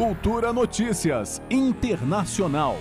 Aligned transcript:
Cultura 0.00 0.50
Notícias 0.50 1.42
Internacional. 1.50 2.78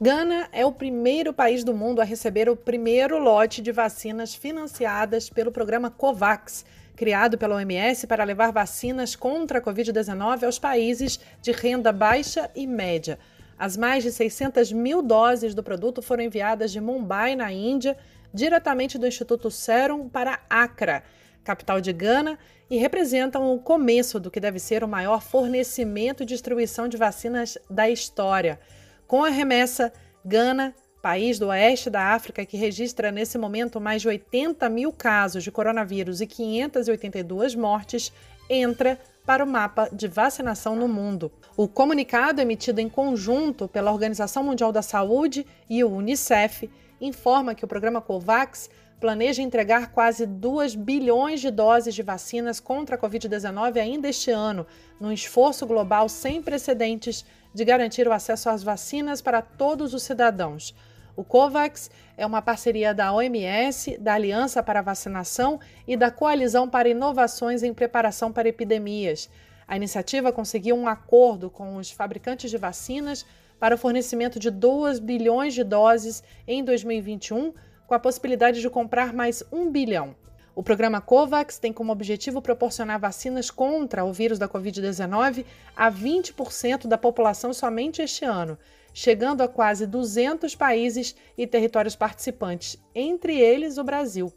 Gana 0.00 0.48
é 0.50 0.66
o 0.66 0.72
primeiro 0.72 1.32
país 1.32 1.62
do 1.62 1.72
mundo 1.72 2.00
a 2.00 2.04
receber 2.04 2.48
o 2.48 2.56
primeiro 2.56 3.16
lote 3.16 3.62
de 3.62 3.70
vacinas 3.70 4.34
financiadas 4.34 5.30
pelo 5.30 5.52
programa 5.52 5.92
COVAX, 5.92 6.64
criado 6.96 7.38
pela 7.38 7.54
OMS 7.54 8.08
para 8.08 8.24
levar 8.24 8.50
vacinas 8.50 9.14
contra 9.14 9.60
a 9.60 9.62
Covid-19 9.62 10.42
aos 10.42 10.58
países 10.58 11.20
de 11.40 11.52
renda 11.52 11.92
baixa 11.92 12.50
e 12.56 12.66
média. 12.66 13.16
As 13.56 13.76
mais 13.76 14.02
de 14.02 14.10
600 14.10 14.72
mil 14.72 15.00
doses 15.00 15.54
do 15.54 15.62
produto 15.62 16.02
foram 16.02 16.24
enviadas 16.24 16.72
de 16.72 16.80
Mumbai, 16.80 17.36
na 17.36 17.52
Índia, 17.52 17.96
diretamente 18.32 18.98
do 18.98 19.06
Instituto 19.06 19.48
Serum 19.48 20.08
para 20.08 20.40
Accra, 20.50 21.04
capital 21.44 21.80
de 21.80 21.92
Gana, 21.92 22.38
e 22.70 22.76
representam 22.78 23.54
o 23.54 23.60
começo 23.60 24.18
do 24.18 24.30
que 24.30 24.40
deve 24.40 24.58
ser 24.58 24.82
o 24.82 24.88
maior 24.88 25.22
fornecimento 25.22 26.22
e 26.22 26.26
distribuição 26.26 26.88
de 26.88 26.96
vacinas 26.96 27.58
da 27.68 27.88
história. 27.88 28.58
Com 29.06 29.22
a 29.22 29.28
remessa, 29.28 29.92
Gana, 30.24 30.74
país 31.02 31.38
do 31.38 31.48
oeste 31.48 31.90
da 31.90 32.14
África 32.14 32.46
que 32.46 32.56
registra 32.56 33.12
nesse 33.12 33.36
momento 33.36 33.78
mais 33.78 34.00
de 34.00 34.08
80 34.08 34.66
mil 34.70 34.90
casos 34.90 35.44
de 35.44 35.52
coronavírus 35.52 36.22
e 36.22 36.26
582 36.26 37.54
mortes, 37.54 38.10
entra 38.48 38.98
para 39.26 39.44
o 39.44 39.46
mapa 39.46 39.88
de 39.92 40.08
vacinação 40.08 40.74
no 40.74 40.88
mundo. 40.88 41.30
O 41.56 41.68
comunicado 41.68 42.40
emitido 42.40 42.80
em 42.80 42.88
conjunto 42.88 43.68
pela 43.68 43.92
Organização 43.92 44.42
Mundial 44.42 44.72
da 44.72 44.82
Saúde 44.82 45.46
e 45.68 45.84
o 45.84 45.90
Unicef 45.90 46.70
informa 47.00 47.54
que 47.54 47.64
o 47.64 47.68
programa 47.68 48.00
COVAX 48.00 48.70
planeja 49.00 49.42
entregar 49.42 49.92
quase 49.92 50.26
2 50.26 50.74
bilhões 50.74 51.40
de 51.40 51.50
doses 51.50 51.94
de 51.94 52.02
vacinas 52.02 52.60
contra 52.60 52.96
a 52.96 52.98
Covid-19 52.98 53.76
ainda 53.76 54.08
este 54.08 54.30
ano, 54.30 54.66
num 54.98 55.12
esforço 55.12 55.66
global 55.66 56.08
sem 56.08 56.42
precedentes 56.42 57.24
de 57.52 57.64
garantir 57.64 58.08
o 58.08 58.12
acesso 58.12 58.48
às 58.48 58.62
vacinas 58.62 59.20
para 59.20 59.42
todos 59.42 59.94
os 59.94 60.02
cidadãos. 60.02 60.74
O 61.16 61.22
COVAX 61.22 61.90
é 62.16 62.26
uma 62.26 62.42
parceria 62.42 62.92
da 62.92 63.12
OMS, 63.12 63.96
da 63.98 64.14
Aliança 64.14 64.62
para 64.62 64.80
a 64.80 64.82
Vacinação 64.82 65.60
e 65.86 65.96
da 65.96 66.10
Coalizão 66.10 66.68
para 66.68 66.88
Inovações 66.88 67.62
em 67.62 67.72
Preparação 67.72 68.32
para 68.32 68.48
Epidemias. 68.48 69.30
A 69.66 69.76
iniciativa 69.76 70.32
conseguiu 70.32 70.74
um 70.74 70.88
acordo 70.88 71.48
com 71.48 71.76
os 71.76 71.90
fabricantes 71.90 72.50
de 72.50 72.58
vacinas 72.58 73.24
para 73.60 73.76
o 73.76 73.78
fornecimento 73.78 74.40
de 74.40 74.50
2 74.50 74.98
bilhões 74.98 75.54
de 75.54 75.62
doses 75.62 76.22
em 76.46 76.64
2021 76.64 77.54
com 77.86 77.94
a 77.94 77.98
possibilidade 77.98 78.60
de 78.60 78.70
comprar 78.70 79.12
mais 79.12 79.42
um 79.52 79.70
bilhão. 79.70 80.14
O 80.56 80.62
programa 80.62 81.00
COVAX 81.00 81.58
tem 81.58 81.72
como 81.72 81.92
objetivo 81.92 82.40
proporcionar 82.40 83.00
vacinas 83.00 83.50
contra 83.50 84.04
o 84.04 84.12
vírus 84.12 84.38
da 84.38 84.48
Covid-19 84.48 85.44
a 85.76 85.90
20% 85.90 86.86
da 86.86 86.96
população 86.96 87.52
somente 87.52 88.00
este 88.00 88.24
ano, 88.24 88.56
chegando 88.92 89.42
a 89.42 89.48
quase 89.48 89.86
200 89.86 90.54
países 90.54 91.16
e 91.36 91.46
territórios 91.46 91.96
participantes, 91.96 92.78
entre 92.94 93.36
eles 93.38 93.78
o 93.78 93.84
Brasil. 93.84 94.32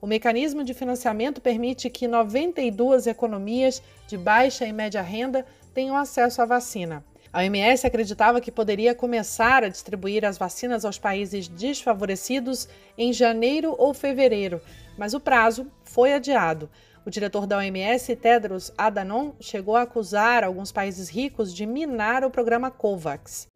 O 0.00 0.06
mecanismo 0.06 0.64
de 0.64 0.72
financiamento 0.72 1.40
permite 1.40 1.90
que 1.90 2.08
92 2.08 3.06
economias 3.06 3.82
de 4.06 4.16
baixa 4.16 4.64
e 4.64 4.72
média 4.72 5.02
renda 5.02 5.44
tenham 5.74 5.96
acesso 5.96 6.40
à 6.40 6.46
vacina. 6.46 7.04
A 7.30 7.40
OMS 7.40 7.86
acreditava 7.86 8.40
que 8.40 8.50
poderia 8.50 8.94
começar 8.94 9.62
a 9.62 9.68
distribuir 9.68 10.24
as 10.24 10.38
vacinas 10.38 10.84
aos 10.84 10.98
países 10.98 11.46
desfavorecidos 11.46 12.68
em 12.96 13.12
janeiro 13.12 13.74
ou 13.76 13.92
fevereiro, 13.92 14.60
mas 14.96 15.12
o 15.12 15.20
prazo 15.20 15.70
foi 15.84 16.14
adiado. 16.14 16.70
O 17.04 17.10
diretor 17.10 17.46
da 17.46 17.58
OMS, 17.58 18.16
Tedros 18.16 18.72
Adhanom, 18.76 19.32
chegou 19.40 19.76
a 19.76 19.82
acusar 19.82 20.42
alguns 20.42 20.72
países 20.72 21.08
ricos 21.08 21.54
de 21.54 21.66
minar 21.66 22.24
o 22.24 22.30
programa 22.30 22.70
COVAX. 22.70 23.46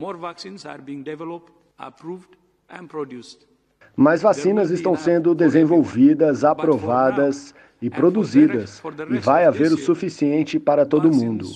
Mais 3.96 4.22
vacinas 4.22 4.70
estão 4.70 4.96
sendo 4.96 5.34
desenvolvidas, 5.34 6.44
aprovadas 6.44 7.54
e 7.80 7.90
produzidas, 7.90 8.80
e 9.10 9.18
vai 9.18 9.44
haver 9.44 9.72
o 9.72 9.76
suficiente 9.76 10.58
para 10.58 10.86
todo 10.86 11.12
mundo. 11.12 11.46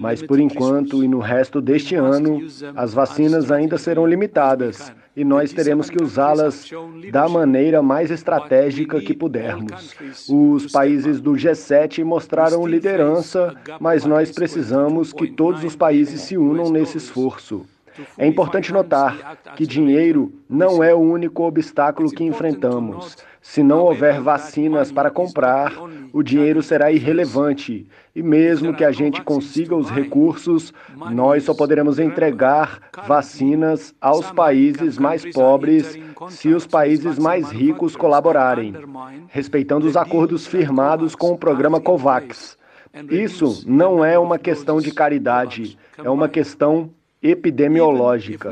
Mas 0.00 0.22
por 0.22 0.38
enquanto 0.38 1.02
e 1.02 1.08
no 1.08 1.18
resto 1.18 1.60
deste 1.60 1.96
ano, 1.96 2.40
as 2.76 2.94
vacinas 2.94 3.50
ainda 3.50 3.76
serão 3.76 4.06
limitadas 4.06 4.92
e 5.14 5.24
nós 5.24 5.52
teremos 5.52 5.90
que 5.90 6.02
usá-las 6.02 6.70
da 7.10 7.28
maneira 7.28 7.82
mais 7.82 8.10
estratégica 8.10 9.00
que 9.00 9.12
pudermos. 9.12 9.94
Os 10.28 10.70
países 10.70 11.20
do 11.20 11.32
G7 11.32 12.02
mostraram 12.04 12.66
liderança, 12.66 13.54
mas 13.78 14.04
nós 14.04 14.30
precisamos 14.30 15.12
que 15.12 15.26
todos 15.26 15.62
os 15.64 15.76
países 15.76 16.22
se 16.22 16.38
unam 16.38 16.70
nesse 16.70 16.96
esforço. 16.96 17.66
É 18.16 18.26
importante 18.26 18.72
notar 18.72 19.36
que 19.56 19.66
dinheiro 19.66 20.32
não 20.48 20.82
é 20.82 20.94
o 20.94 20.98
único 20.98 21.42
obstáculo 21.42 22.10
que 22.10 22.24
enfrentamos. 22.24 23.16
Se 23.40 23.62
não 23.62 23.80
houver 23.80 24.20
vacinas 24.20 24.92
para 24.92 25.10
comprar, 25.10 25.72
o 26.12 26.22
dinheiro 26.22 26.62
será 26.62 26.92
irrelevante. 26.92 27.88
E 28.14 28.22
mesmo 28.22 28.72
que 28.72 28.84
a 28.84 28.92
gente 28.92 29.20
consiga 29.22 29.74
os 29.74 29.90
recursos, 29.90 30.72
nós 31.10 31.42
só 31.42 31.52
poderemos 31.52 31.98
entregar 31.98 32.78
vacinas 33.06 33.92
aos 34.00 34.30
países 34.30 34.96
mais 34.96 35.24
pobres 35.32 35.98
se 36.28 36.50
os 36.50 36.66
países 36.66 37.18
mais 37.18 37.50
ricos 37.50 37.96
colaborarem, 37.96 38.74
respeitando 39.28 39.86
os 39.86 39.96
acordos 39.96 40.46
firmados 40.46 41.16
com 41.16 41.32
o 41.32 41.38
programa 41.38 41.80
COVAX. 41.80 42.56
Isso 43.10 43.64
não 43.66 44.04
é 44.04 44.18
uma 44.18 44.38
questão 44.38 44.80
de 44.80 44.92
caridade, 44.92 45.78
é 45.98 46.10
uma 46.10 46.28
questão 46.28 46.90
epidemiológica. 47.22 48.50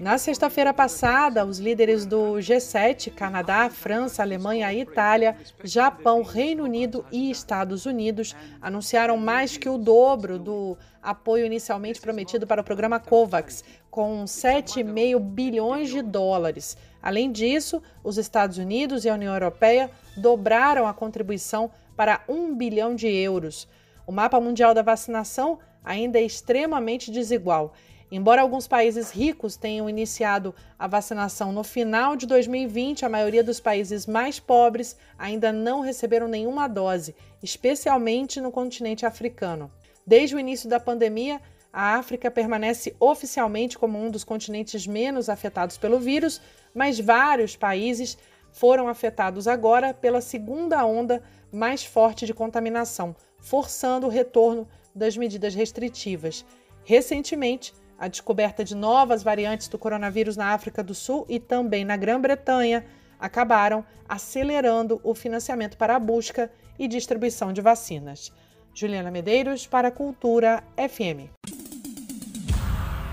Na 0.00 0.18
sexta-feira 0.18 0.74
passada, 0.74 1.44
os 1.46 1.60
líderes 1.60 2.04
do 2.04 2.34
G7, 2.34 3.14
Canadá, 3.14 3.70
França, 3.70 4.22
Alemanha, 4.22 4.74
Itália, 4.74 5.36
Japão, 5.62 6.22
Reino 6.22 6.64
Unido 6.64 7.04
e 7.12 7.30
Estados 7.30 7.86
Unidos, 7.86 8.34
anunciaram 8.60 9.16
mais 9.16 9.56
que 9.56 9.68
o 9.68 9.78
dobro 9.78 10.40
do 10.40 10.76
apoio 11.00 11.46
inicialmente 11.46 12.00
prometido 12.00 12.48
para 12.48 12.60
o 12.60 12.64
programa 12.64 12.98
COVAX, 12.98 13.62
com 13.88 14.24
7,5 14.24 15.20
bilhões 15.20 15.88
de 15.88 16.02
dólares. 16.02 16.76
Além 17.00 17.30
disso, 17.30 17.80
os 18.02 18.18
Estados 18.18 18.58
Unidos 18.58 19.04
e 19.04 19.08
a 19.08 19.14
União 19.14 19.32
Europeia 19.32 19.88
dobraram 20.16 20.88
a 20.88 20.92
contribuição 20.92 21.70
para 21.96 22.22
1 22.28 22.56
bilhão 22.56 22.96
de 22.96 23.06
euros. 23.06 23.68
O 24.04 24.12
mapa 24.12 24.40
mundial 24.40 24.74
da 24.74 24.82
vacinação 24.82 25.58
ainda 25.86 26.18
é 26.18 26.22
extremamente 26.22 27.12
desigual. 27.12 27.72
Embora 28.10 28.42
alguns 28.42 28.68
países 28.68 29.10
ricos 29.10 29.56
tenham 29.56 29.88
iniciado 29.88 30.54
a 30.78 30.86
vacinação 30.86 31.52
no 31.52 31.64
final 31.64 32.16
de 32.16 32.26
2020, 32.26 33.04
a 33.04 33.08
maioria 33.08 33.42
dos 33.42 33.58
países 33.58 34.06
mais 34.06 34.38
pobres 34.38 34.96
ainda 35.18 35.52
não 35.52 35.80
receberam 35.80 36.28
nenhuma 36.28 36.68
dose, 36.68 37.14
especialmente 37.42 38.40
no 38.40 38.52
continente 38.52 39.06
africano. 39.06 39.70
Desde 40.06 40.36
o 40.36 40.38
início 40.38 40.68
da 40.68 40.78
pandemia, 40.78 41.40
a 41.72 41.96
África 41.96 42.30
permanece 42.30 42.94
oficialmente 42.98 43.76
como 43.76 43.98
um 43.98 44.10
dos 44.10 44.24
continentes 44.24 44.86
menos 44.86 45.28
afetados 45.28 45.76
pelo 45.76 45.98
vírus, 45.98 46.40
mas 46.72 46.98
vários 46.98 47.56
países 47.56 48.16
foram 48.52 48.88
afetados 48.88 49.46
agora 49.46 49.92
pela 49.92 50.20
segunda 50.20 50.84
onda 50.86 51.22
mais 51.52 51.84
forte 51.84 52.24
de 52.24 52.32
contaminação, 52.32 53.14
forçando 53.38 54.06
o 54.06 54.10
retorno 54.10 54.66
das 54.96 55.16
medidas 55.16 55.54
restritivas. 55.54 56.44
Recentemente, 56.84 57.74
a 57.98 58.08
descoberta 58.08 58.64
de 58.64 58.74
novas 58.74 59.22
variantes 59.22 59.68
do 59.68 59.78
coronavírus 59.78 60.36
na 60.36 60.52
África 60.52 60.82
do 60.82 60.94
Sul 60.94 61.24
e 61.28 61.38
também 61.38 61.84
na 61.84 61.96
Grã-Bretanha 61.96 62.84
acabaram 63.18 63.84
acelerando 64.08 65.00
o 65.02 65.14
financiamento 65.14 65.76
para 65.76 65.96
a 65.96 66.00
busca 66.00 66.50
e 66.78 66.86
distribuição 66.86 67.52
de 67.52 67.60
vacinas. 67.60 68.32
Juliana 68.74 69.10
Medeiros 69.10 69.66
para 69.66 69.90
Cultura 69.90 70.62
FM. 70.76 71.30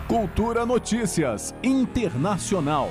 Cultura 0.08 0.66
Notícias 0.66 1.56
Internacional. 1.64 2.90